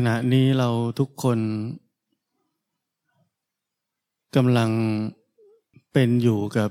[0.00, 1.38] ขณะนี้เราทุกคน
[4.36, 4.70] กำลัง
[5.92, 6.70] เป็นอยู่กับ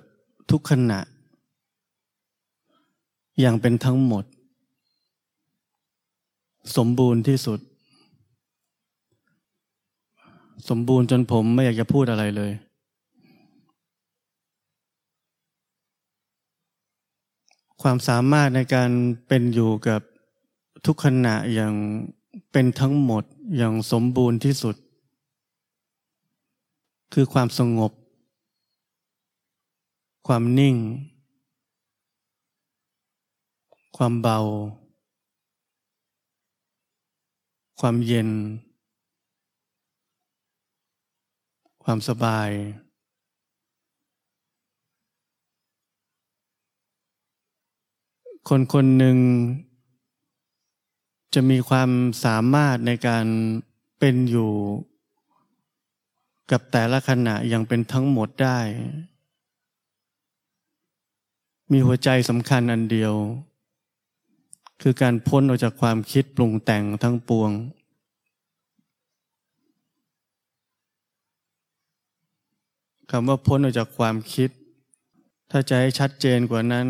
[0.52, 1.00] ทุกขณะ
[3.40, 4.26] อย่างเป็นทั้งหมด
[6.78, 7.60] สมบูรณ์ที่สุด
[10.70, 12.52] สมบูรณ์จนผมไม่อยากจะพูดอะไรเลย
[17.82, 18.90] ความสามารถในการ
[19.28, 20.02] เป็นอยู่กับ
[20.86, 21.76] ทุกขณะอย่าง
[22.58, 23.24] เป็นทั้งหมด
[23.58, 24.76] อย่างสมบูรณ์ที่สุด
[27.14, 27.92] คือความสงบ
[30.28, 30.76] ความนิ่ง
[33.98, 34.40] ความเบา
[37.80, 38.30] ความเย็น
[41.84, 42.50] ความสบาย
[48.50, 49.18] คนคนหนึ่ง
[51.36, 51.90] จะมีความ
[52.26, 53.26] สามารถในการ
[54.00, 54.52] เป็นอยู่
[56.52, 58.60] กับแต่ละขณะอย่างเป็นทั้งหมดได้
[61.72, 63.14] มีหัวใจสำคัญอันเดียว
[64.82, 67.52] คือการพ้นออกจากความคิดปรุงแต่งทั้งปวง
[73.12, 74.50] คำว่าพ้นออกจากความคิด
[75.52, 76.88] ถ้าจะให้ชัดเจนกว่านั้น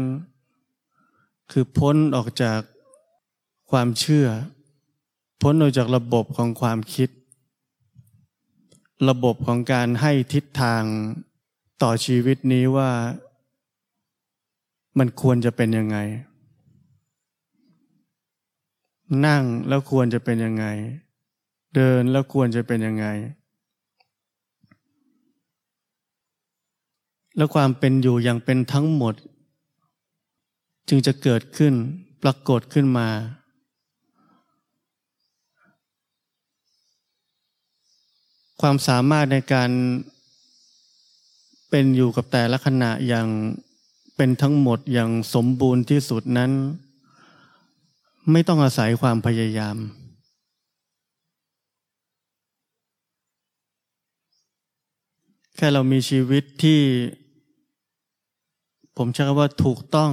[1.51, 2.59] คือพ้นออกจาก
[3.71, 4.27] ความเชื่อ
[5.41, 7.09] พ้นออกจากระบบของความคิด
[9.09, 10.83] ระบบของการให้ทิศทาง
[11.81, 12.91] ต่อชีวิตนี้ว่า
[14.97, 15.97] มันควรจะเป็นยังไง
[19.25, 20.65] นั่งแล้วควรจะเป็นยังไง
[21.75, 23.07] เดินแล้วควรจะเป็นยังไง
[27.37, 29.15] แล้วความเป็นอยู่อย่างเป็นทั้งหมด
[30.87, 31.73] จึงจะเกิดขึ้น
[32.23, 33.07] ปรากฏขึ้นมา
[38.61, 39.69] ความสามารถในการ
[41.69, 43.27] เป็นอยู่กับแต่ละขณะอย่าง
[44.15, 46.51] เป็นทั้งหมดอย่างสมบูรณ์ที่สุดนั้น
[48.31, 49.77] ไม่ต้องอาศัยความพยายาม
[55.55, 56.81] แค่เรามีชีวิตที่
[58.97, 60.11] ผมใช้คำว่าถูกต้อง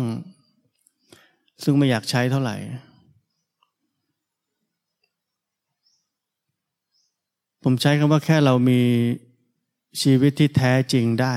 [1.63, 2.57] ซึ่งไม่อยากใช้เท่าไหร่
[7.63, 8.81] ผมใช้คำว่าแค่เรามี
[10.03, 11.35] ชีวิตที่แท้จริงได้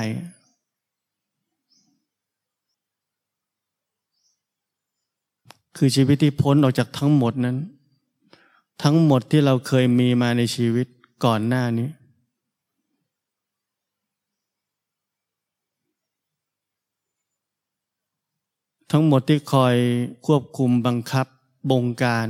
[5.78, 7.58] คือชีวิตที่พ้นออกจากทั้งหมดนั้น
[8.84, 10.88] ทั้งหมดที่เราเคยมีมาในชีวิต
[11.26, 11.90] ก่อนหน้านี้
[18.92, 19.76] ทั้งหมดที่คอย
[20.26, 21.28] ควบคุมบังคับ
[21.72, 22.28] บงการ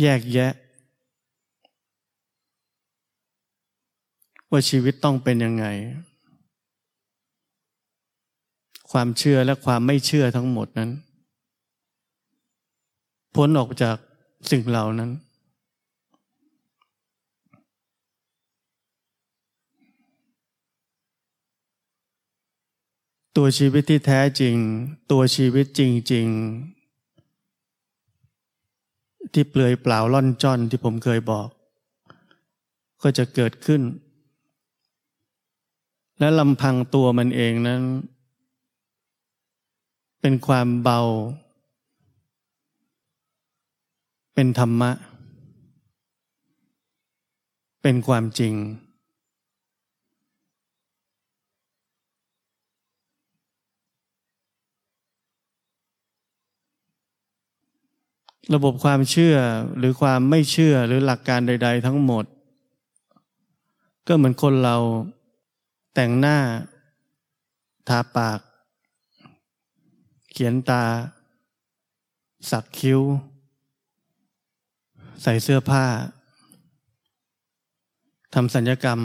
[0.00, 0.52] แยกแยะ
[4.54, 5.66] ว่าชีวิตต้องเป็นยังไง
[8.90, 10.90] ความเชื่อและความไม่เชื่อทั้งหมดนั้น
[13.34, 13.96] พ้นออกจาก
[14.50, 15.10] สิ่งเหล่านั้น
[23.36, 24.56] ตัวชีวิตที่แท้จริง
[25.12, 25.82] ตัวชีวิตจ
[26.12, 26.26] ริง
[27.04, 31.48] ๆ ที่เปลือยเปล่าล่อนจ้อนที่ผมเคยบอก
[33.02, 33.82] ก็จะเกิดขึ้น
[36.18, 37.82] และลำพังตัวมันเองนั้น
[40.20, 41.00] เป็นความเบา
[44.34, 44.90] เป็นธรรมะ
[47.82, 48.54] เป็นความจริง
[58.54, 59.36] ระบบความเชื่อ
[59.78, 62.24] หรือความไม่เชื่อหรือหลักการใด ๆ ทั้งหมด
[64.06, 64.76] ก็เหมือนคนเรา
[65.94, 66.38] แต่งหน้า
[67.88, 68.40] ทาปาก
[70.30, 70.84] เขียนตา
[72.50, 73.00] สักคิ้ว
[75.22, 75.86] ใส่เสื้อผ้า
[78.34, 79.00] ทำสัญญกรรม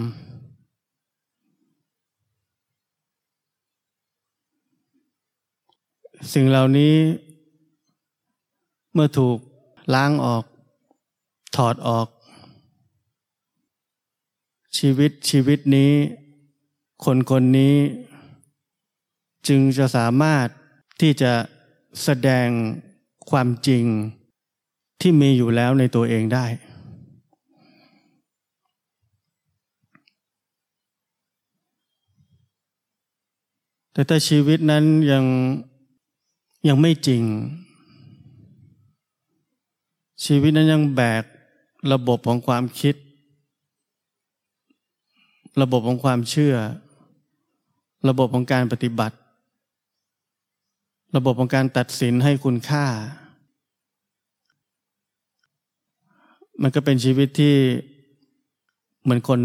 [6.33, 6.95] สิ่งเหล่านี้
[8.93, 9.37] เมื่อถูก
[9.93, 10.43] ล้างออก
[11.55, 12.07] ถอดออก
[14.77, 15.93] ชีวิตชีวิตนี้
[17.05, 17.75] คนคนนี้
[19.47, 20.47] จึงจะสามารถ
[21.01, 21.33] ที่จะ
[22.03, 22.47] แสดง
[23.29, 23.85] ความจริง
[25.01, 26.45] ที่มีอยู่แล้วในตัวเองได้
[33.93, 35.25] แต่ถ้าชีวิตนั้นยัง
[36.67, 37.23] ยังไม่จริง
[40.25, 41.23] ชีวิตนั้นยังแบก
[41.91, 42.95] ระบบของความคิด
[45.61, 46.55] ระบบของความเชื่อ
[48.07, 49.15] ระบบของการปฏิบัติ
[51.15, 52.85] ระบบของการตัดสินให้คุณค่า
[56.61, 57.55] มันก็เป็นชีวิตที่
[59.01, 59.39] เหมือนคน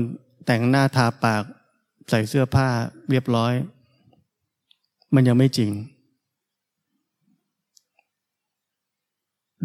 [0.47, 1.43] แต่งหน้าทาปาก
[2.11, 2.69] ใส่เสื้อผ้า
[3.11, 3.55] เรียบร้อย
[5.15, 5.71] มันยังไม่จริง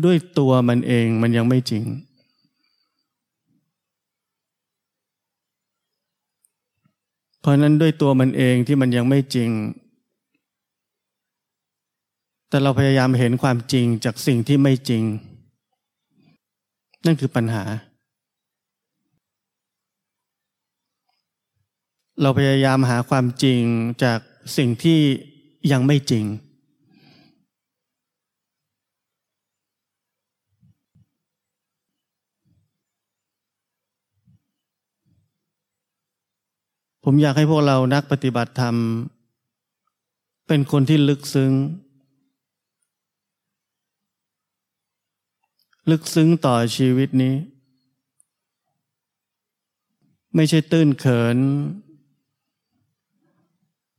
[0.03, 1.83] ด้วยตัวมันเองมันยังไม่จริง
[7.33, 9.49] เพ ราะนั้นด้วยตัวมันเองที่มันยังไม่จริง
[12.49, 15.03] แต่เราพยายามเห็นความจริงจากสิ่งที่ไม่จริง
[17.05, 17.63] นั่นคือปัญหา
[22.21, 23.61] เราพยายามหาความจริง
[24.03, 24.19] จาก
[24.57, 24.99] สิ่งที่
[25.71, 26.25] ยังไม่จริง
[37.11, 38.75] ผมอยากให้พวกเรานักปฏิบัติธรรม
[40.47, 41.51] เป็นคนที่ลึกซึ้ง
[45.91, 47.35] ลึกซึ้งต่อชีวิตนี้
[50.35, 51.37] ไม่ใช่ตื้นเขิน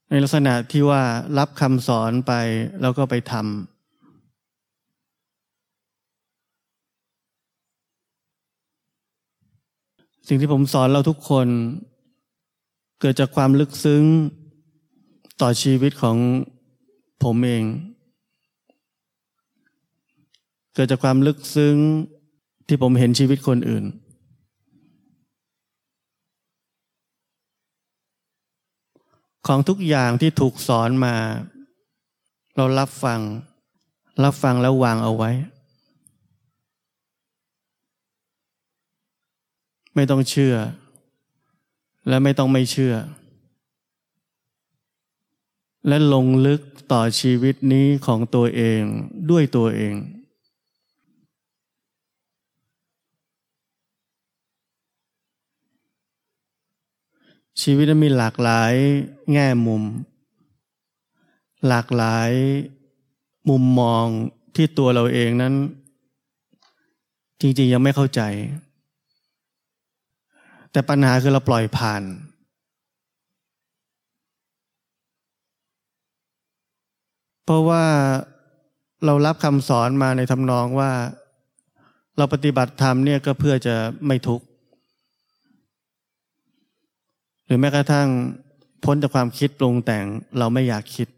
[0.09, 1.03] ในลักษณะที่ว่า
[1.39, 2.33] รับคำสอนไป
[2.81, 3.45] แล้วก็ไปทำ
[10.29, 11.49] สิ่งที่ผมสอนเราทุกคน
[13.00, 14.05] เกิดจากความลึกซึ้ง
[15.41, 16.17] ต่อชีวิตของ
[17.23, 17.64] ผมเอง
[20.75, 21.76] เกิดจากความลึกซึ้ง
[22.67, 23.85] ที่ผมเห็นชีวิตคนอื่น
[29.46, 31.17] ของทุกอย่างที่ถูกสอนมา
[32.56, 33.20] เรารับฟัง
[34.25, 35.31] รับฟังแล้ววางเอาไว้
[39.94, 40.56] ไม่ต้องเชื่อ
[42.08, 42.94] และไม่ต้องไม่เชื่อ
[45.88, 46.61] และลงลึก
[46.93, 48.82] ต่อชีวิตนี้ของตัวเอง
[49.31, 49.94] ด้วยตัวเอง
[57.62, 58.73] ชีวิตมีหลากหลาย
[59.32, 59.82] แง่มุม
[61.69, 62.31] หลากหลาย
[63.49, 64.06] มุมมอง
[64.55, 65.55] ที่ตัวเราเองนั้น
[67.41, 68.20] จริงๆยังไม่เข้าใจ
[70.72, 72.02] แต่ปัญหาคือเราปล่อยผ่าน
[77.44, 77.84] เพราะว่า
[79.05, 80.90] เรารับคำสอนมาในทำนองว่า
[82.19, 83.75] เราปฏิบัติธรรมเนี่ยก็เพื่อจะ
[84.06, 84.44] ไม่ทุกข์
[87.46, 88.08] หรือแม้กระทั่ง
[88.84, 90.05] พ้นจากความคิดปรุงแต่ง
[90.38, 91.08] เราไม่อยากคิด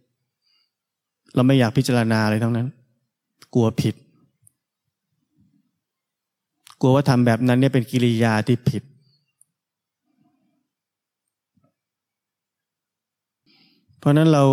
[1.34, 2.68] เราไม่อยากพิจารณาอะไรทั้งนั้น
[3.54, 3.94] กลัวผิด
[6.80, 8.82] กลัวว่าทำแบบนั้นเนี่ยเป็นกิริยาที่ผิด
[14.02, 14.44] เพราะนั้นเรา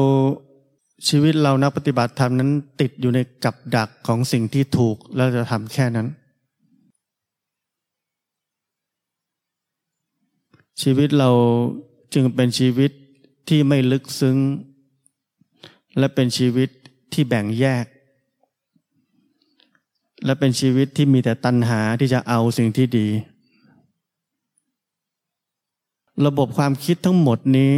[1.08, 2.50] ชีวิตเรานักปฏิบัติธรรมนั้น
[2.82, 6.08] ติดอยู่ในกับดักของสิ่งที่ถูกแล้วจะทำแค่นั้น
[10.82, 11.30] ชีวิตเรา
[12.14, 12.92] จึงเป็นชีวิต
[13.50, 14.38] ที่ไม่ลึกซึ้ง
[15.98, 16.70] และเป็นชีวิต
[17.14, 17.86] ที่แบ่งแยก
[20.26, 23.08] และเป็นชีวิตที่มีแต่ตัณหาที่จะเอาสิ่งที่ดี
[26.26, 27.74] ระบบความคิดทั้งหมดนี้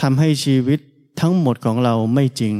[0.00, 0.80] ทำให้ชีวิต
[1.20, 2.54] ทั้งหมดของเราไม่จริง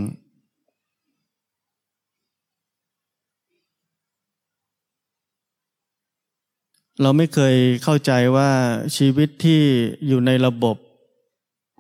[7.03, 8.51] เราไม่เคยเข้าใจว่า
[8.97, 9.63] ชีวิตที่
[10.07, 10.77] อยู่ในระบบ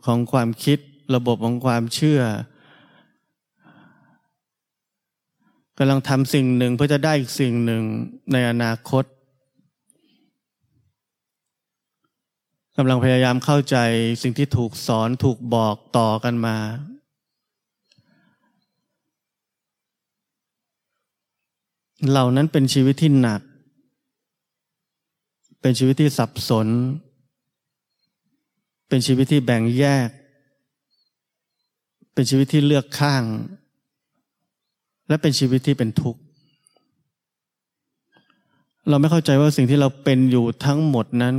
[0.06, 0.78] ของความคิด
[1.14, 2.20] ระบบของความเชื่อ
[5.78, 7.82] กำลังทำสิ่งหนึ่งเพื่อจะได้อีกสิ่งหนึ่ง
[8.32, 9.04] ในอนาคต
[12.80, 13.76] กำลังพยายามเข้าใจ
[14.22, 16.56] สิ่งที่ถูกสอนถูกบอกต่อกันมา
[22.10, 23.40] เหล่านั้นเป็นชีวิตที่หนัก
[25.60, 26.66] เป็นชีวิตที่สับสน
[28.88, 30.08] เป็นชีวิตที่แบ่งแยก
[32.14, 33.22] เป็นชีวิตที่เลือกข้าง
[35.08, 36.20] และเป็นชีวิตที่เป็นทุกข์
[38.88, 41.36] เราไม่เข้าใจว่าสิ่งที่เราเป็นอยู่ทั้งหมดนั้น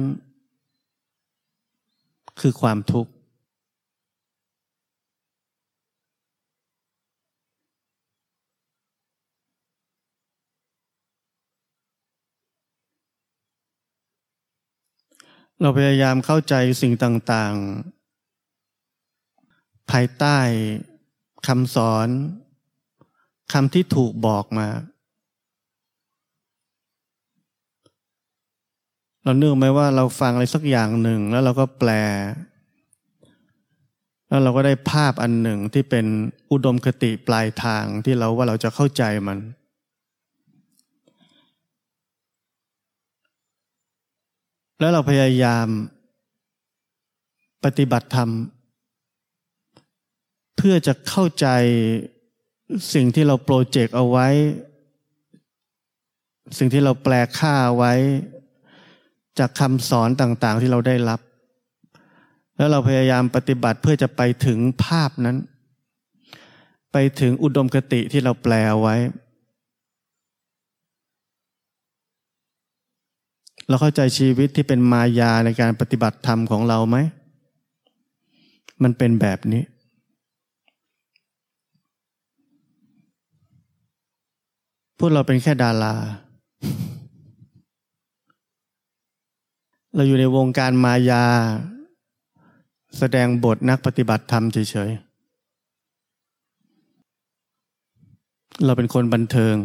[2.41, 3.11] คือความทุกข์
[15.61, 20.37] เราพยายามเข้าใจสิ่งต่างๆ ภายใต้
[21.47, 22.07] คำสอน
[23.53, 24.67] คำที่ถูกบอกมา
[29.23, 31.91] เราเนื่องไหมว่าเราฟังอะไรสักอย่างหนึ่ง แล้วเราก็แปล
[34.27, 36.05] แล้วเราก็ได้ภาพอันหนึ่งที่เป็น
[36.51, 39.37] อุดมคติปลายทางที่เราว่าเราจะเข้าใจมัน
[44.79, 45.67] แล้วเราพยายาม
[47.63, 48.29] ปฏิบัติธรรม
[50.57, 51.47] เพื่อจะเข้าใจ
[52.93, 54.27] สิ่งที่เราโปรเจกต์เอาไว้
[56.57, 57.93] สิ่งที่เราแปลค่าไว้
[59.39, 61.19] จากคำสอนต่างๆที่เราได้รับ
[62.57, 65.37] แล้วเราพยายามปฏิบัติเพื่อจะไปถึงภาพนั้น
[66.91, 68.95] ไปถึงอุดมคติที่เราแปลไว้
[73.67, 76.97] เราเข้าใจชีวิตที่เป็นมายาในการปฏิบัติธรรมของเราไหม
[78.83, 79.63] มันเป็นแบบนี้
[84.97, 85.95] พวกเราเป็นแค่ดารา
[89.99, 91.25] เราอยู่ในวงการมายา
[92.97, 99.55] แสดงบทนักปฏิบัติธรรมเฉยๆ เราเป็นคนบันเทิง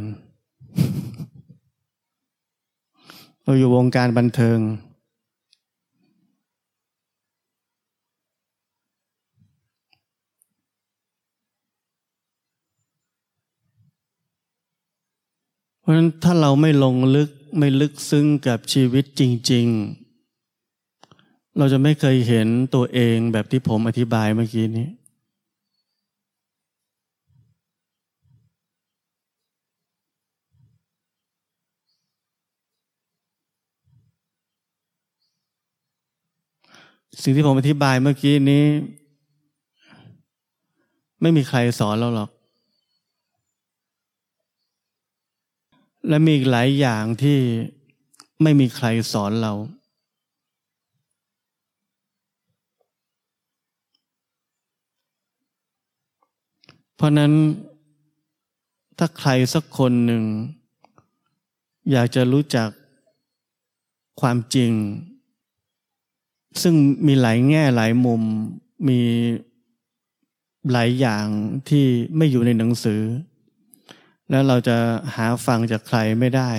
[3.44, 4.58] เราอยู่วงการบันเทิง
[15.80, 19.22] เพราะฉะนั้นถ้าเราไม่ลงลึกไม่ลึกซึ้งกับชีวิตจ
[19.52, 20.03] ริง ๆ
[21.58, 24.88] เราจะไม่เคยเห็นตัวเองแบบที่ผมอธิบายเมื่อกี้นี้
[37.22, 38.64] สิ่งที่ผมอธิบายเมื่อกี้นี้
[41.20, 42.30] ไม่มีใครสอนเราหรอก
[46.08, 47.38] และมีหลายอย่างที่
[48.42, 49.52] ไม่มีใครสอนเรา
[56.96, 57.32] เพราะนั้น
[58.98, 60.24] ถ้าใครสักคนหนึ่ง
[61.90, 62.68] อยากจะรู้จัก
[64.20, 64.72] ความจริง
[66.62, 66.74] ซึ่ง
[67.06, 68.22] มีหลายแง่หลายมุม
[68.88, 69.00] มี
[70.72, 71.26] หลายอย่าง
[71.68, 71.86] ที่
[72.16, 73.00] ไม่อยู่ในหนังสือ
[74.30, 74.76] แล้วเราจะ
[75.14, 76.50] หาฟังจากใครไม่ได้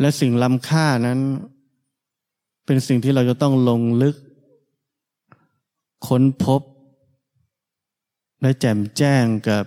[0.00, 1.20] และสิ่งล้ำค่านั้น
[2.66, 4.16] เป็นสิ่งที่เราจะต้องลงลึก
[6.06, 6.62] ค้นพบ
[8.46, 9.64] และแจ่มแจ้งกับ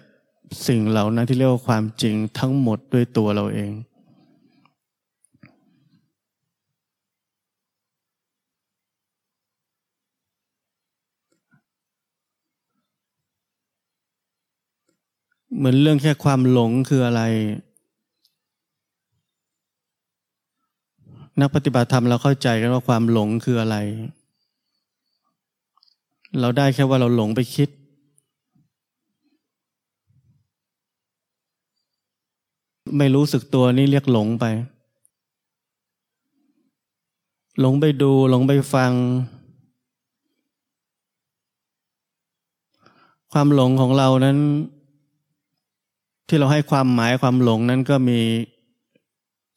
[0.68, 3.72] สิ่งเหล่านั้นที่เรียกว่าความจริงทั้งหมดด้วยตัวเราเอง
[15.58, 17.22] เหมือนเรื่องแค่ความหลงคืออะไร
[21.40, 23.78] นักปฏิบัติธรรมเราเข้าใจกันว่าความหลงคืออะไร
[26.40, 27.70] เราได้แค่ว่าเราหลงไปคิด
[32.98, 34.46] ไม่รู้สึกตัวนี่เรียกหลงไป
[37.60, 38.92] หลงไปดูหลงไปฟัง
[43.32, 44.38] ความหลงของเรานั้น
[46.28, 48.20] ที่เราให้ความหมายความหลงนั้นก็มี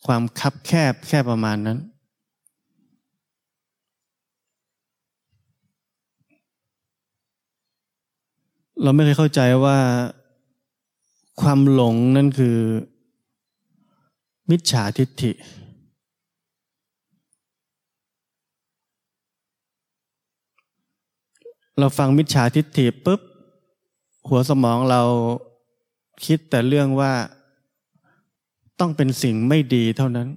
[0.07, 1.79] ความคับแคบแค่ประมาณนั้น
[8.83, 9.79] เราไม่เคยเข้าใจว่า
[11.41, 12.57] ความหลงนั่นคือ
[14.51, 15.33] มิจฉาทิฏฐิ
[21.79, 23.21] เราฟังมิจฉาทิฏฐิปุ๊บ
[24.29, 25.03] หัวสมองเรา
[26.25, 27.13] คิดแต่เรื่องว่า
[28.81, 30.29] ต้องเป็นสิ่งไม่ดีเท่านั้น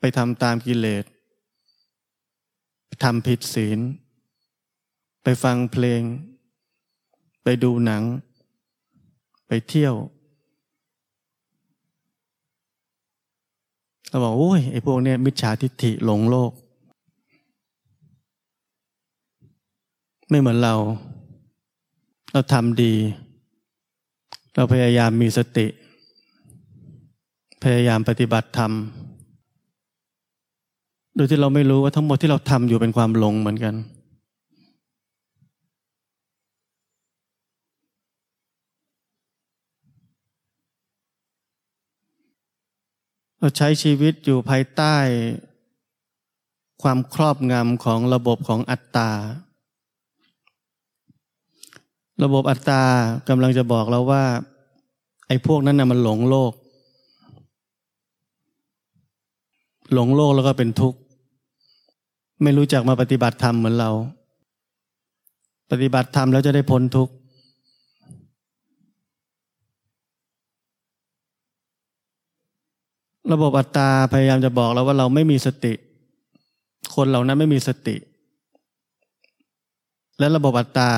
[0.00, 1.04] ไปทำตามกิเลส
[3.04, 3.78] ทำผิดศีล
[5.22, 6.02] ไปฟังเพลง
[7.42, 8.02] ไปดูหนัง
[9.46, 9.94] ไปเที่ยว
[14.14, 16.52] เราบอกโอ้ยไอ้พวกเนี้ยมิจฉาทิฏฐิหลงโลก
[20.28, 20.74] ไม่เหมือนเรา
[22.32, 22.94] เราทำดี
[24.54, 25.66] เราพยายามมีสติ
[27.64, 28.72] พยายามปฏิบัติธรรม
[31.14, 33.74] โดยที่เราไม่รู้ว่าทั้งหมดที่เราทำอยู่เป็นความหลงเหมือนกัน
[43.44, 44.94] เราใช้ชีวิตอยู่ภายใต้
[46.82, 49.10] ความครอบงำของระบบของอัตตา
[52.22, 52.82] ระบบอัตตา
[53.28, 54.24] กำลังจะบอกเราว่า
[55.28, 56.52] ไอ้พวกนั้นนะมันหลงโลก
[59.94, 60.98] หลงโลกแล้วก็เป็นทุกข์
[62.42, 63.90] ไม่รู้จักมาปฏิบัติธรรมเหมือนเรา
[65.70, 67.14] ปฏิบัติธรรมแล้วจะได้พ้นทุกข์
[73.32, 75.72] ระบบอัตตาพยายามจะบอกเราว่าเราไม่มีสติ
[76.94, 77.96] คนเหล่านั้นไม่มีสติ
[80.18, 80.90] และระบบอัตตา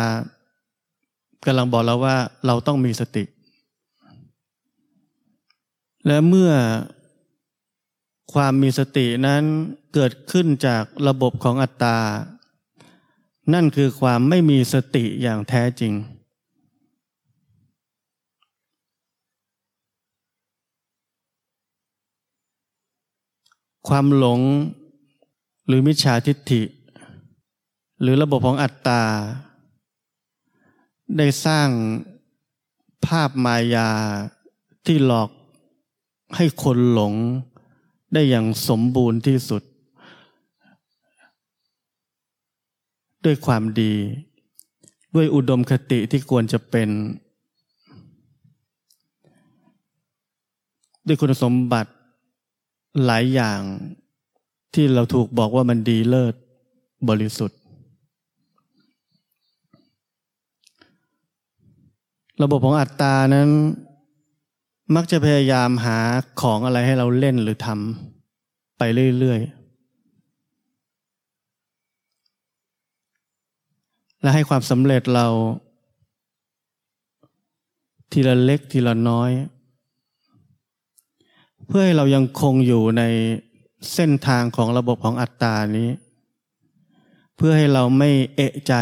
[1.47, 2.17] กำลังบอกเราว่า
[2.47, 3.25] เราต้องมีสติ
[6.07, 6.53] และเมื่อ
[8.33, 9.43] ความมีสตินั้น
[9.95, 11.99] เกิดขึ้นจากระบบของอัตตา
[13.55, 15.93] นั่นคือความไม่มีสติอย่างแท้จริง
[23.89, 24.41] ความหลง
[25.67, 26.63] หรือมิจฉาทิฏฐิ
[28.01, 29.03] หรือระบบของอัตตา
[31.17, 31.69] ได้สร้าง
[33.07, 33.91] ภาพมายา
[34.87, 35.31] ที่หลอก
[36.37, 37.15] ให้คนหลง
[38.13, 39.63] ได้อย่างสมบูรณ์ที่สุด
[43.25, 43.95] ด้วยความดี
[45.15, 46.89] ด้วยอุดมคติที่ควรจะเป็น
[51.07, 51.91] ด้วยคุณสมบัติ
[53.05, 53.61] หลายอย่าง
[54.75, 56.35] ที่เราถูกบอกว่ามันดีเลิศ
[57.09, 57.59] บริสุทธิ์
[62.43, 63.49] ระบบของอัตตานั้น
[64.95, 65.99] มักจะพยายามหา
[66.41, 68.83] ของอะไรให้เราเล่นหรือทำไป
[69.19, 69.67] เรื่อยๆ
[74.23, 75.27] และให้ความสำเร็จเรา
[78.13, 79.31] ทีละเล็กทีละน้อย
[81.69, 83.03] เพื่อให้เรายังคงอยู่ใน
[83.95, 85.89] เส้นทางของระบบของอัตตานี้
[87.37, 88.75] เพื่อให้เราไม่เอะใจ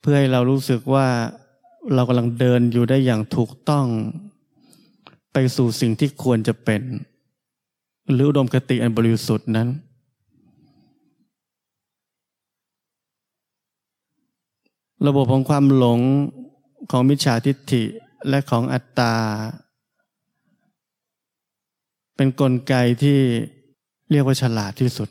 [0.00, 1.08] เพื่อให้เรารู้สึกว่า
[1.94, 3.86] เรากำลังเดินอยู่ได้อย่างถูกต้อง
[5.32, 6.82] ไปสู่สิ่งที่ควรจะเป็น
[8.12, 9.68] หรืออุดมคติอันบริสุทธิ์นั้น
[15.06, 16.00] ระบบของความหลง
[16.90, 17.82] ของมิจฉาทิฏฐิ
[18.28, 19.14] และของอัตตา
[22.16, 23.18] เป็นนกลไกที่
[24.10, 25.08] เรียกว่าฉลาดที่สุด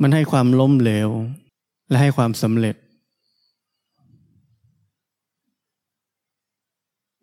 [0.00, 1.08] มันให้ความล้มเหลว
[1.88, 2.76] และให้ความสำเร็จ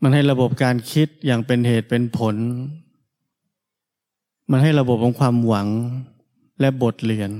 [0.01, 2.35] มันให้ระบบการคิดอย่างเป็นเหตุเป็นผล
[4.51, 5.67] มันให้ระบบของความหวัง
[6.59, 7.31] และบทเรียน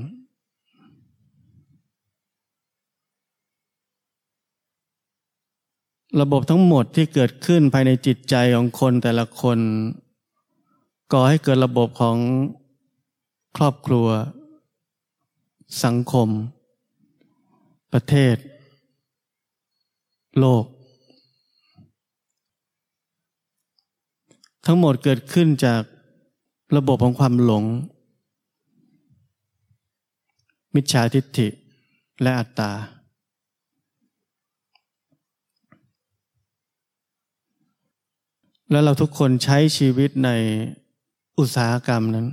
[6.21, 9.60] ระบบทั้งหมดที่เกิดขึ้นภายในจิตใจของคนแต่ละคน
[11.12, 12.17] ก่อให้เกิดระบบของ
[13.58, 14.08] ครอบครัว
[15.84, 16.30] สังคม
[17.93, 18.36] ประเทศ
[20.39, 20.65] โลก
[24.65, 25.82] ทั้งหมดเกิดขึ้นจาก
[26.75, 27.63] ระบบของความหลง
[30.75, 31.47] มิจฉาทิฏฐิ
[32.21, 32.71] และอัตตา
[38.71, 40.30] แล้วเราทุกคนใช้ชีวิตใน
[41.39, 42.27] อุตสาหกรรมนั้น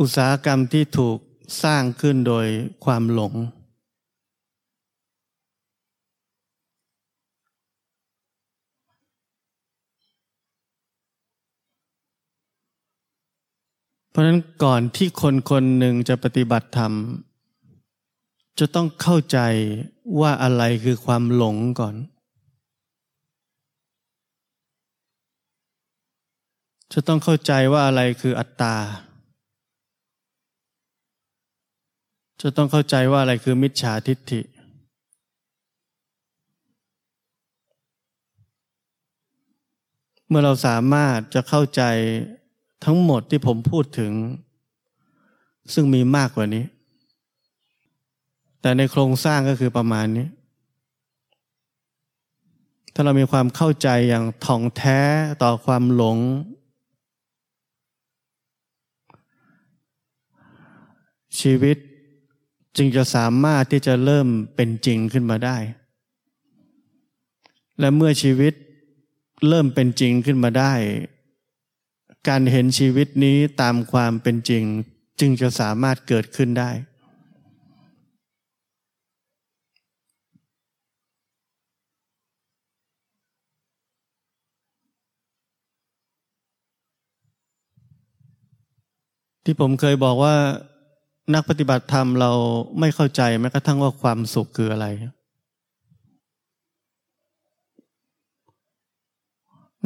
[0.00, 1.18] อุตสาหกรรมที่ถูก
[1.62, 2.46] สร้างขึ้นโดย
[2.84, 3.34] ความหลง
[14.10, 16.92] เพราะนั้นก่อนที่คนคนหนึ่งจะปฏิบัติธรรม
[18.58, 19.38] จะต้องเข้าใจ
[20.20, 21.94] ว่าอะไรคือความหลงก่อน
[26.92, 28.76] จะต้องเข้าใจว่าอะไรคืออัตตา
[32.42, 34.40] จะต้องเข้าใจว่าอะไรคือมิจฉาทิฏฐิ
[40.28, 41.82] เมื่อเราสามารถจะเข้าใจ
[42.84, 44.12] ทั้งหมดที่ผมพูดถึง
[45.74, 46.64] ซึ่งมีมากกว่านี้
[48.60, 50.26] แต่ในโครงสร้างก็คือประมาณนี้
[52.94, 54.98] ถ้าเรามีความเข้าใจอย่างท่องแท้
[55.42, 56.18] ต่อความหลง
[61.40, 61.76] ชีวิต
[62.76, 65.56] จึงจะสามารถที่จะเริ่มเป็นจริงขึ้นมาได้
[67.78, 68.52] และเมื่อชีวิต
[69.48, 70.72] เริ่มเป็นจริงขึ้นมาได้
[72.28, 74.64] การเห็นชีวิตนี้ตามความเป็นจริง
[75.20, 76.70] จึงจะสามารถเกิดขึ้นได้
[89.44, 90.36] ที่ผมเคยบอกว่า
[91.34, 92.30] นักปฏิบัติธรรมเรา
[92.80, 94.86] ไม่เข้าใจแม้กระทั่งว่าความสุขคืออะไร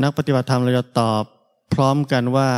[0.02, 1.22] นักปฏิบัติธรรมเราจะตอบ
[1.74, 2.50] พร้อมกันว่า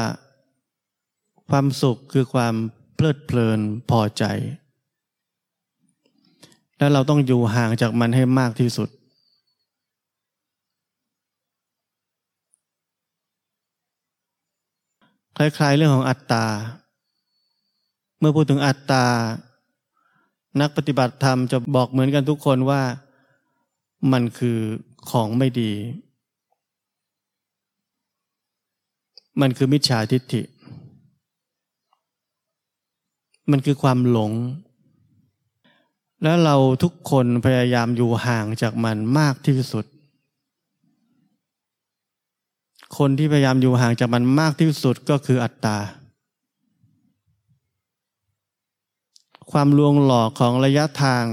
[1.51, 2.55] ความสุขคือความ
[2.95, 4.25] เพลิดเพลินพอใจ
[6.79, 8.89] และเราต้องอยู่ห่างจากมันให้มากที่สุด
[15.37, 16.47] คล้ายๆเรื่องของอัตตา
[18.27, 19.07] มื่อพูดถึงอัตตา
[20.61, 22.83] นักปฏิบัติธรรมจะบอกเหมือนกันทุกคนว่า
[24.13, 24.59] มันคือ
[25.11, 25.73] ของไม่ดี
[29.41, 30.43] มันคือมิจฉาทิฏฐิ
[33.51, 34.33] มันคือความหลง
[36.23, 39.85] แล้วเราทุกคนพยายามอยู่ห่างจากมันมากที่สุด
[42.99, 45.79] คนที่พยายามอยู่ห่างจากมันมากที่สุดก็คืออัตตา
[49.51, 51.25] ความลวงหลอกของระยะทาง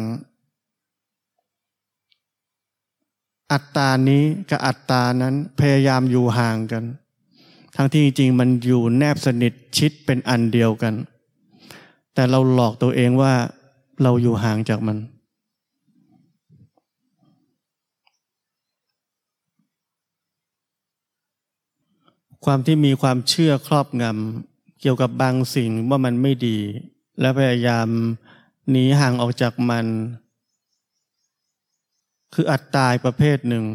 [3.52, 6.84] อัตตานี้กับอัตตานั้นพยายามอยู่ห่างกัน
[7.76, 10.93] ทั้งที่จริงๆมันอยู่แนบสนิทชิดเป็นอันเดียวกัน
[12.13, 13.34] แต่เราหลอกตัวเองว่า
[14.04, 14.97] เราอยู่ห่างจากมัน
[22.45, 26.58] ความที่มีความเชื่อครอบงำเกี่ยวกับบางสิ่งว่ามันไม่ดี
[27.19, 27.88] และพยายาม
[28.69, 29.86] หนีห่างออกจากมัน
[32.34, 33.65] คืออัตตายประเภทหนึ่ง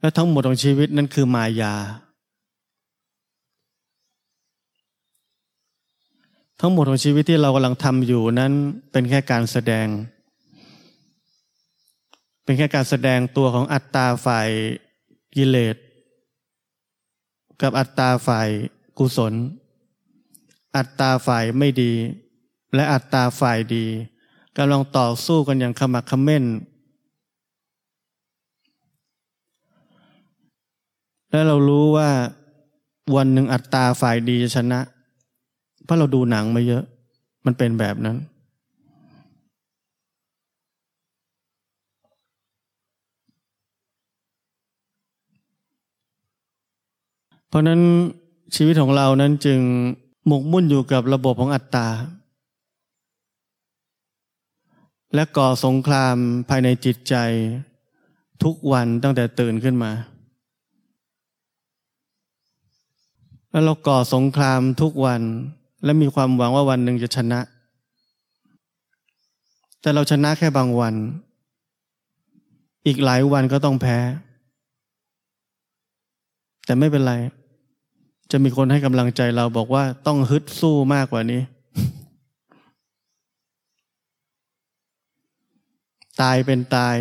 [0.00, 1.74] และทั้งหมดของชีวิตนั้นคือมายา
[6.60, 8.52] ทั้งหมดของชีวิตที่เรากำลังทำอยู่นั้น
[8.92, 9.86] เป็นแค่การแสดง
[12.44, 14.48] เป็นแค่การแสดงตัวของอัตตาฝ่าย
[15.34, 15.76] กิเลส
[17.62, 18.48] กับอัตตาฝ่าย
[18.98, 19.32] กุศล
[20.76, 21.92] อัตตาฝ่ายไม่ดี
[22.74, 23.86] และอัตตาฝ่ายดี
[24.56, 26.44] กำลังต่อสู้กันอย่างขมักขม้น
[31.30, 32.08] และเรารู้ว่า
[33.16, 34.80] วันหนึ่งอัตตาฝ่ายดีจะชนะ
[35.84, 36.84] เพราะเราดูหนังมาเยอะ
[37.46, 38.16] มันเป็นแบบนั้น
[47.48, 47.80] เพราะนั้น
[48.54, 49.60] ชีวิตของเรานั้นจึง
[50.26, 51.88] หมกมุ่นอยู่กับระบบของอัตตา
[55.14, 56.16] และก่อสงคราม
[56.48, 57.14] ภายในจิตใจ
[58.44, 59.92] ทุกวันตั้งแต่ตื่นขึ้นมา
[63.50, 65.22] แล้วเราก่อสงครามทุกวัน
[65.84, 67.40] และมีความหวังว่าวันหนึ่งจะชนะ
[69.80, 70.94] แต่เราชนะแค่บางวัน
[72.86, 73.98] อีกหลายวันก็ต้องแพ้
[76.64, 77.14] แต่ไม่เป็นไร
[78.30, 81.40] จะมีคนให้กำลังใจเราบอกว่าต้องฮึดสู้มากกว่านี้
[86.20, 86.96] ตายเป็นตาย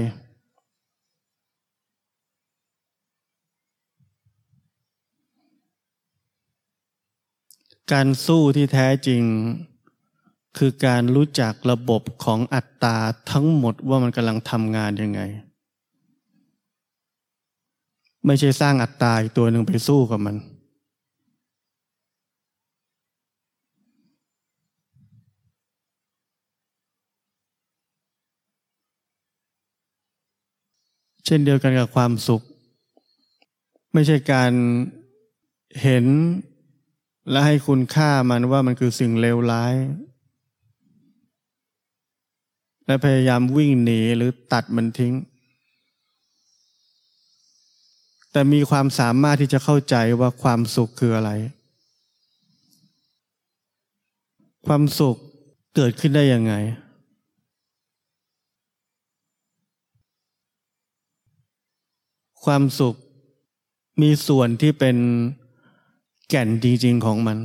[7.93, 9.23] การสู้ที่แท้จริง
[10.57, 12.97] คือการรู้จักระบบของอัตตา
[13.31, 15.21] ทั้งหมดว่ามันกำลังทำงานยังไง
[18.25, 20.35] ไม่ใช่สร้างอัตตาอีกตัวหนึ่งไปสู้กับมัน
[31.25, 32.41] เช่นเดียวกันกับความสุข
[33.93, 34.51] ไม่ใช่การ
[35.81, 36.05] เห็น
[37.29, 39.75] และให้คุณค่ามันว่ามันคือสิ่งเลวร้าย
[42.85, 45.13] และพยายามวิ่งหนีหรือตัดมันทิ้ง
[48.31, 51.31] แต่มีความสามารถที่จะเข้าใจว่าความสุขคืออะไร
[54.67, 55.15] ความสุข
[55.75, 56.53] เกิดขึ้นได้ยังไง
[62.45, 62.95] ความสุข
[64.01, 64.97] มีส่วนที่เป็น
[66.29, 67.37] แก่นจริง ๆ ของมัน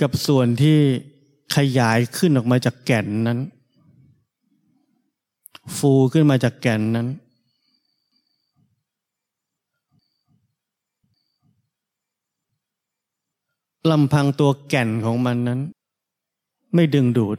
[0.00, 0.78] กับส่วนที่
[1.56, 3.38] ขยายขึ้นออกมาจากแก่นนั้น
[5.76, 7.08] ฟูขึ้นมาจากแก่นนั้น
[13.90, 15.60] ลำพังตัวแก่นของมันนั้น
[16.74, 17.38] ไม่ดึงดูด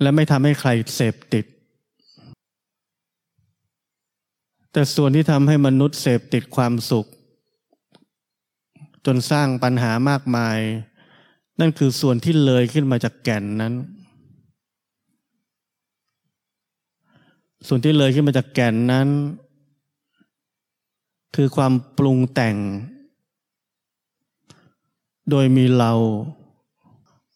[0.00, 1.44] และไม่ทำให้ใครเสพติด
[4.72, 7.08] แต่ส่วนที่ทำให้มนุษย์เสพติดความสุข
[9.06, 10.58] จนสร้างปัญหามากมาย
[11.60, 13.74] นั่นคือส่วนที่เลยขึ้นมาจากแก่นนั้น
[17.66, 19.08] ส่วนที่เลยขึ้นมาจากแก่นนั้น
[21.36, 22.56] คือความปรุงแต่ง
[25.30, 25.92] โดยมีเรา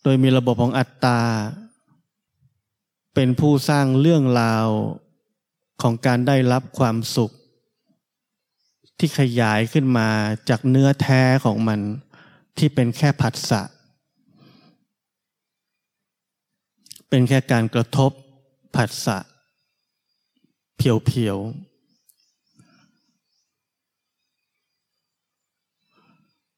[0.04, 1.20] โดยมีระบบของอัตตา
[3.14, 4.68] เป็นผู้สร้างเรื่องราว
[5.82, 7.32] ของการได้รับความสุข
[8.98, 10.08] ที่ขยายขึ้นมา
[10.48, 11.80] จากเนื้อแท้ของมัน
[12.58, 13.62] ที่เป็นแค่ผัสสะ
[17.08, 18.10] เป็นแค่การกระทบ
[18.76, 19.18] ผัสสะ
[20.76, 21.76] เพียวๆ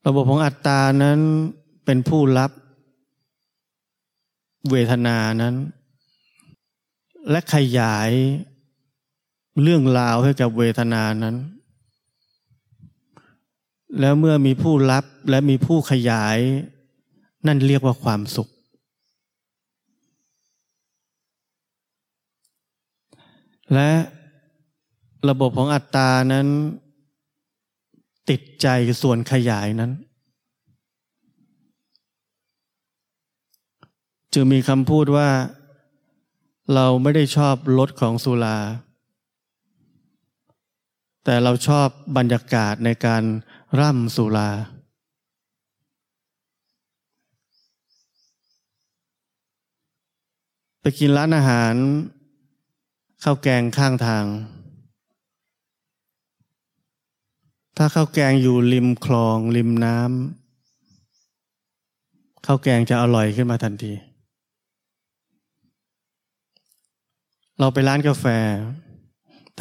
[0.06, 1.18] ระบบของอัตตานั้น
[1.84, 2.50] เป็นผู้รับ
[4.70, 5.54] เวทนานั้น
[7.30, 8.10] และขยาย
[9.62, 11.36] เรื่องราวให้กับเวทนานั้น
[14.00, 16.38] แล้วเมื่อมีผู้รับและมีผู้ขยาย
[17.46, 18.48] นั่นเรียกว่าความสุข
[23.74, 23.90] และ
[25.28, 26.46] ระบบของอัตตานั้น
[28.30, 28.66] ติดใจ
[29.02, 29.92] ส่วนขยายนั้น
[34.34, 35.28] จึงมีคำพูดว่า
[36.74, 38.58] เราไม่ได้ชอบรสของสุรา
[41.30, 43.22] แต่เราชอบบรรยากาศในการ
[43.80, 44.50] ร่ำสุรา
[50.80, 51.74] ไปกินร้านอาหาร
[53.22, 54.24] ข้าวแกงข้างทาง
[57.76, 63.92] ถ้าข้าวแกงอยู่ริมคลองริมน้ำข้าวแกงจะอร่อยขึ้นมาทันที
[67.58, 68.26] เราไปร้านกาแฟ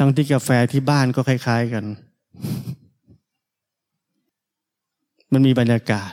[0.02, 1.84] ั้งที่กาแฟที่บ้านก็คล้าย ๆกัน
[5.32, 6.12] มันมีบรรยากาศ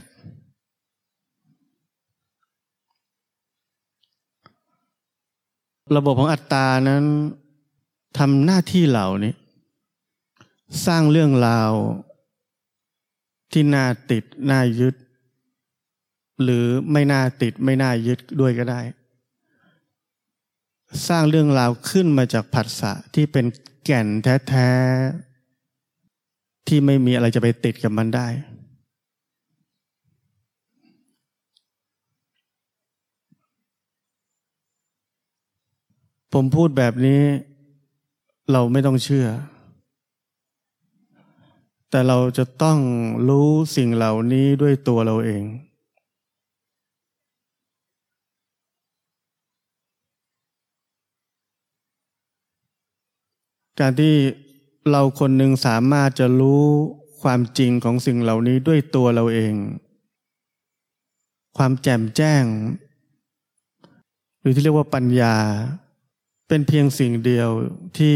[5.96, 7.04] ระบบของอัตตานั้น
[8.18, 9.34] ทำหน้าที่เหล่านี้
[10.86, 11.72] สร้างเรื่องราว
[13.52, 14.96] ที่น่าติด น่ายึด
[16.44, 18.82] หรือไม่น่าติดไม่น่ายึดด้วยก็ได้
[21.08, 23.46] สร้างเรื่องราวขึ้นมาจากผัสสะที่เป็น
[23.86, 28.28] แก่นแท้ๆ ที่ไม่มีอะไรจะไปติดกับมันได้
[36.34, 37.24] ผมพูดแบบนี้
[38.52, 39.28] เราไม่ต้องเชื่อ
[41.90, 42.80] แต่เราจะต้อง
[43.30, 45.44] รู้สิ่งเหล่านี้ด้วยตัวเราเอง
[53.80, 54.14] การที่
[54.92, 56.64] เราคนหนึ่งสามารถจะรู้
[57.22, 59.54] ความจริงของสิ่งเหล่านี้ด้วยตัวเราเอง
[61.58, 62.44] ความแจ่มแจ้ง
[64.40, 65.36] หรือที่เรียกว่าปัญญา
[66.48, 67.50] เป็นเพียงสิ่งเดียว
[67.98, 68.16] ที่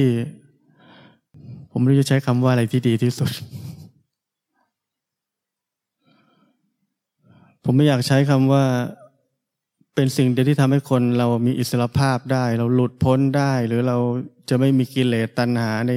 [1.71, 3.31] ผมไม่รู้จะใช้คำว่าอะไรที่ดีที่สุด
[7.63, 8.63] ผมไม่อยากใช้คำว่า
[10.01, 13.97] เป็นสิ่งเดียวที่ทำให้คนเรามีอิสรภาพได้ เราหลุดพ้นได้ หรือเรา
[14.49, 15.91] จะไม่มีกิเลสตัณหาใน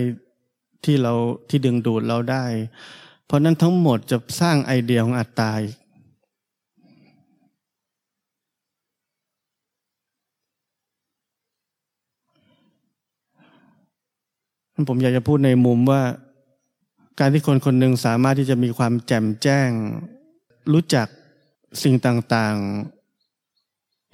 [0.84, 1.12] ที่เรา
[1.48, 2.44] ที่ดึงดูดเราได้
[3.26, 5.52] เพราะนั้นทั้งหมดจะสร้างไอเดียของอัตตา
[14.88, 16.02] ผมอยากจะพูดในมุมว่า
[17.20, 19.70] การที่คนคนหนึ่งสามารถที่จะมีความแจ่มแจ้ง
[20.72, 21.06] รู้จัก
[21.82, 23.01] สิ่งต่างๆ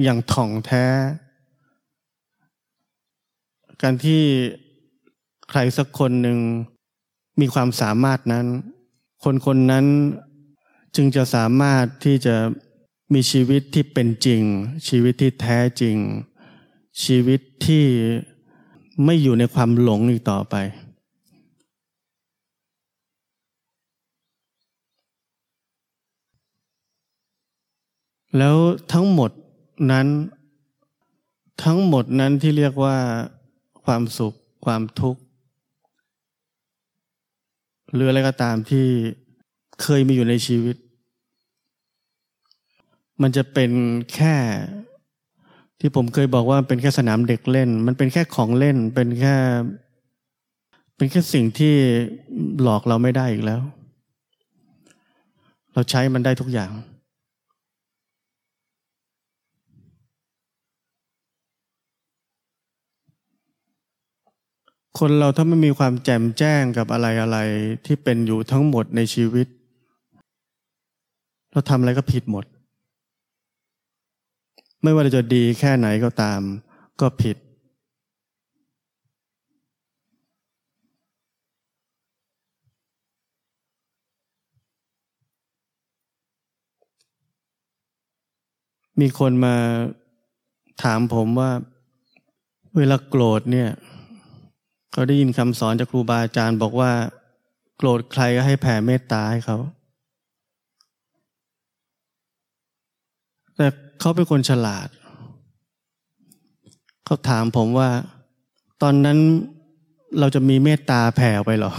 [0.03, 0.87] อย่างถ่องแท้
[3.83, 4.23] การที่
[5.51, 6.39] ใครสักคนหนึ่ง
[7.41, 8.47] มีความสามารถนั้น
[9.25, 9.87] คนคนนั้น
[10.97, 12.37] จึงจะสามารถที่จะ
[13.15, 14.43] มีชีวิตที่เป็นจริง
[14.89, 15.97] ชีวิตที่แท้จริง
[17.05, 17.85] ชีวิตที่
[19.05, 20.55] ไม่อยู่ในความหลงอีกต่อไป
[28.37, 28.57] แล้ว
[28.93, 29.31] ทั้งหมด
[29.91, 30.07] นั้น
[31.65, 32.97] ทั้งหมดนั้นที่เรียกว่า
[33.85, 35.21] ความสุขความทุกข์
[37.93, 38.87] หรืออะไรก็ตามที่
[39.83, 40.77] เคยมีอยู่ในชีวิต
[43.23, 43.71] มันจะเป็น
[44.15, 44.35] แค่
[45.81, 49.37] ที่ผมเคยบอกว่าเป็นแค่สนามเด็กเล่น มันเป็นแค่ของเล่นเป็นแค่
[50.97, 51.75] เป็นแค่สิ่งที่
[52.63, 53.61] หลอกเราไม่ได้อีกแล้ว
[55.73, 56.71] เราใช้มันได้ทุกอย่าง
[64.99, 67.39] คนเราถ้าไม่มีความแจ่มแจ้งกับอะไรอะไร
[67.87, 69.47] ที่เป็นอยู่ทั้งหมดในชีวิต
[71.53, 72.45] เราทำอะไรก็ผิดหมด
[74.83, 76.41] ไม่ว่าจะดีแค่ไหนก็ตาม
[77.01, 77.37] ก็ผิด
[89.01, 89.57] มีคนมา
[90.83, 91.51] ถามผมว่า
[92.77, 93.71] เวลาโกรธเนี่ย
[94.93, 96.93] เขาได้ยินคำสอนจากครูบาอาจารย์บอกว่า
[97.77, 99.59] โกรธใครก็ให้แผ่เมตตาให้เขา
[103.57, 103.67] แต่
[104.01, 104.89] เขาเป็นคนฉลาด
[107.05, 107.89] เขาถามผมว่า
[108.83, 109.19] ตอนนั้น
[110.19, 111.73] เราจะมีเมตตาแผ่ไปหรอ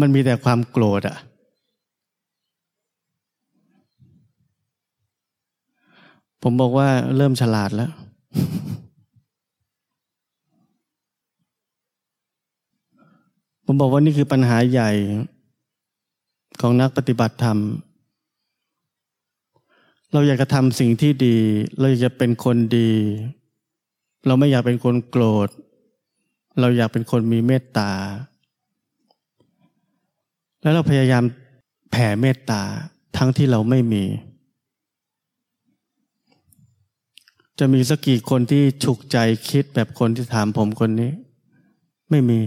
[0.00, 1.16] มันมีแต่ความโกรธอะ
[6.42, 7.90] ผมบอกว่าเริ่มฉลาดแล้ว
[13.72, 14.90] ผมบอกว่านี่คือปัญหาใหญ่
[16.60, 17.58] ของนักปฏิบัติธรรม
[20.12, 21.36] เราอยากจะทำสิ่งที่ดี
[21.78, 22.92] เราอยากจะเป็นคนดี
[24.26, 25.48] เราไม่อยากเป็นคนโกรธ
[26.60, 27.92] เราอยากเป็นคนมีเมตตา
[30.62, 31.24] แล้วเราพยายาม
[31.90, 32.62] แผ่เมตตา
[33.16, 34.04] ทั้งที่เราไม่มี
[37.58, 39.16] จะมีสักกี่คนที่ฉุกใจ
[39.48, 41.10] คิดแบบคนที่ถามผมคนนี้
[42.12, 42.40] ไม่มี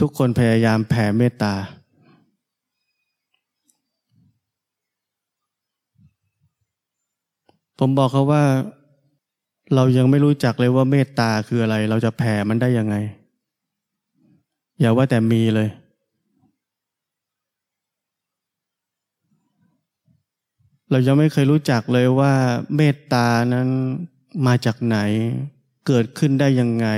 [0.00, 1.54] ทุกคนพยายามแผ่เมตตา
[7.78, 8.44] ผมบอกเขาว่า
[9.74, 12.96] เรายังไม่รู้จักเลยว่าเมตตาคืออะไร เราจะแผ่มันได้ยังไง
[14.80, 15.68] อย่าว่าแต่มีเลย
[20.90, 22.32] เรายังไม่เคยรู้จักเลยว่า
[22.76, 23.68] เมตตานั้น
[24.46, 24.98] มาจากไหน
[25.86, 26.88] เกิดขึ้นได้ยังไง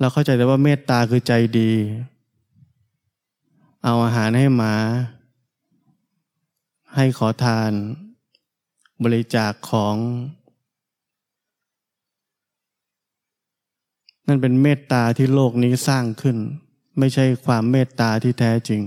[0.00, 1.72] เราเข้าใจแต่ว่าเมตตาคือใจดี
[3.84, 4.74] เอาอาหารให้หมา
[6.94, 7.72] ให้ขอทาน
[9.02, 9.96] บริจาคของ
[14.26, 16.36] นั่นเป็นเมตตาที่โลกนี้สร้างขึ้น
[16.98, 18.82] ไม่ใช่ความเมตตาที่แท้จริง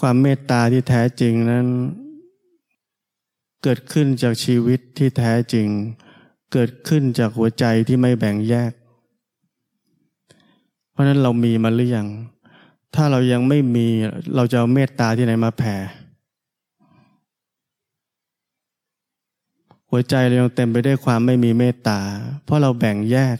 [0.00, 1.66] ความเมตตาที่แท้จริงนั้น
[3.62, 5.68] เกิดขึ้นจากชีวิตที่แท้จริง
[6.52, 8.72] เกิดขึ้นจากหัวใจที่ไม่แบ่งแยก
[10.90, 12.08] เพราะนั้นเรามีมาหรือยัง
[12.94, 13.86] ถ้าเรายังไม่มี
[14.36, 15.76] เราจะเอาเมตตาที่ไหนมาแผ่
[19.90, 22.00] หัวใจเรายังเต็มไปด้วยความไม่มีเมตตา
[22.44, 23.38] เพราะเราแบ่งแยก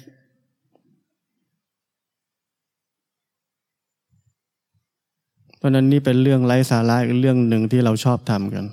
[5.56, 8.66] เพราะนั้นนี่เป็นเรื่องไร้สาระอีกเรื่องหนึ่งที่เราชอบทำกัน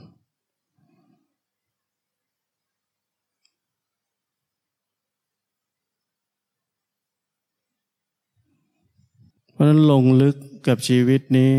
[9.57, 10.35] เพราะนั้นลงลึก
[10.67, 11.53] กับชีวิตนี้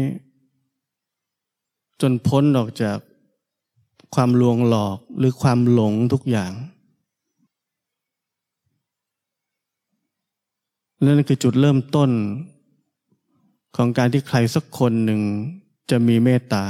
[2.00, 2.98] จนพ้นออกจาก
[4.14, 6.52] ความลวงหลอกหรือความหลงทุกอย่าง
[11.04, 12.10] นั่นคือจุดเริ่มต้น
[13.76, 15.20] ของการที่ใครสักคนหนึ่ง
[15.90, 16.64] จะมีเมตตา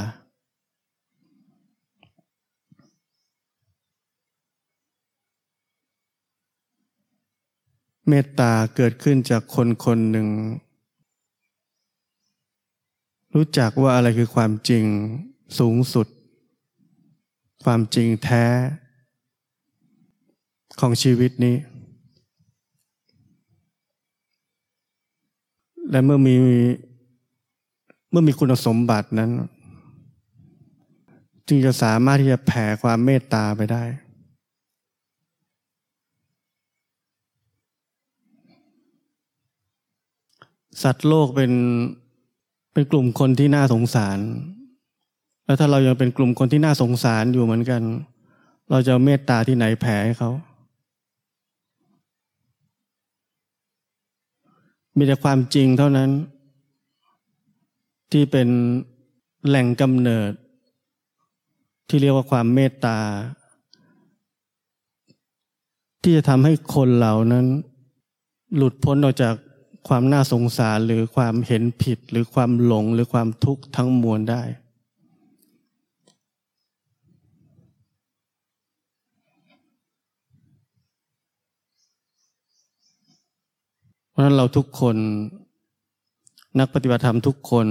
[8.08, 10.28] เมตตาเกิดขึ้นจากคนคนหนึ่ง
[13.34, 14.84] รู้จักว่าอะไรคือความจริง
[15.58, 16.06] สูงสุด
[17.64, 18.44] ความจริงแท้
[20.80, 21.56] ของชีวิตนี้
[25.90, 26.36] และเมื่อมี
[28.10, 29.30] เมื่อมีคุณสมบัตินั้น
[31.48, 33.84] จึงจะสามารถที่จะแผ่ความเมตตาไปได้
[40.82, 41.52] สัตว์โลกเป็น
[42.72, 44.18] เป็นกลุ่มคนที่น่าสงสาร
[45.44, 47.83] แล้วถ้าเรายังเป็นกลุ่มคนที่น่าสงสารอยู่เหมือนกัน
[48.70, 50.31] เราจะเมตตาที่ไหนแผ่ให้เขา
[54.96, 56.11] มีแต่ความจริงเท่านั้น
[58.12, 58.49] ที่เป็น
[59.47, 60.32] แหล่งกำเนิด
[61.88, 62.99] ที่เรียกว่าความเมตตา
[66.03, 67.47] ที่จะทำให้คนเหล่านั้น
[68.57, 69.34] หลุดพ้นออกจาก
[69.89, 74.43] ความน่าสงสารหรือความเห็นผิดหรือความหลงหรือความทุกข์ทั้งมวลได้
[84.11, 84.97] เพราะนั้นเราทุกคน
[86.59, 87.66] นักปฏิบัติธรรมทุกคน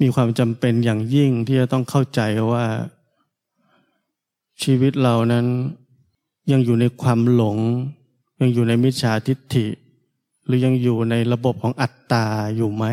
[0.00, 2.20] มีความจำเป็นอย่างยิ่งที่จะต้องเข้าใจ
[2.52, 2.64] ว่า
[4.62, 5.46] ชีวิตเรานั้น
[6.52, 7.58] ยังอยู่ในความหลง
[8.40, 9.66] ยังอยู่ในมิจฉาทิฏฐิ
[10.48, 12.24] หรือยังอยู่ในระบบของอัตตา
[12.56, 12.84] อยู่ไหม